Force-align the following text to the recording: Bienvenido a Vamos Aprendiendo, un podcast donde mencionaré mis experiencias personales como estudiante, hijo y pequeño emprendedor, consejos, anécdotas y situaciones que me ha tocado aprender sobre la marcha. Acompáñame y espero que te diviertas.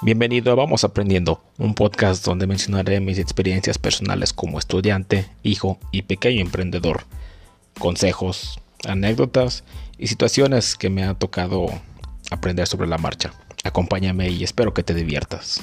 Bienvenido 0.00 0.52
a 0.52 0.54
Vamos 0.54 0.84
Aprendiendo, 0.84 1.42
un 1.58 1.74
podcast 1.74 2.24
donde 2.24 2.46
mencionaré 2.46 3.00
mis 3.00 3.18
experiencias 3.18 3.78
personales 3.78 4.32
como 4.32 4.60
estudiante, 4.60 5.26
hijo 5.42 5.80
y 5.90 6.02
pequeño 6.02 6.40
emprendedor, 6.40 7.02
consejos, 7.80 8.60
anécdotas 8.86 9.64
y 9.98 10.06
situaciones 10.06 10.76
que 10.76 10.88
me 10.88 11.02
ha 11.02 11.14
tocado 11.14 11.66
aprender 12.30 12.68
sobre 12.68 12.86
la 12.86 12.98
marcha. 12.98 13.32
Acompáñame 13.64 14.30
y 14.30 14.44
espero 14.44 14.72
que 14.72 14.84
te 14.84 14.94
diviertas. 14.94 15.62